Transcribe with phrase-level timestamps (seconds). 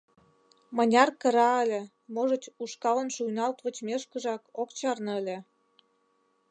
[0.75, 1.81] Мыняр кыра ыле,
[2.13, 5.37] можыч, ушкалын шуйналт вочмешкыжак ок чарне ыле.